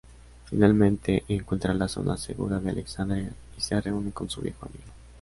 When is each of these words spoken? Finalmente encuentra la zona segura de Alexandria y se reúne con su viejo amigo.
Finalmente 0.45 1.25
encuentra 1.27 1.75
la 1.75 1.87
zona 1.87 2.17
segura 2.17 2.59
de 2.59 2.71
Alexandria 2.71 3.31
y 3.55 3.61
se 3.61 3.79
reúne 3.79 4.11
con 4.11 4.27
su 4.31 4.41
viejo 4.41 4.65
amigo. 4.65 4.89